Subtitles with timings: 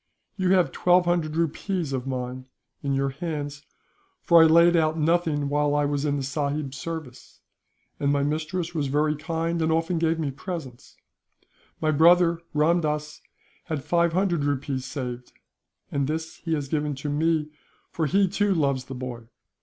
[0.35, 2.47] You have twelve hundred rupees of mine,
[2.81, 3.61] in your hands;
[4.23, 7.41] for I laid out nothing while I was in the sahib's service,
[7.99, 10.97] and my mistress was very kind, and often gave me presents.
[11.79, 13.21] My brother, Ramdass,
[13.65, 15.33] had five hundred rupees saved;
[15.91, 17.51] and this he has given to me,
[17.91, 19.27] for he, too, loves the boy.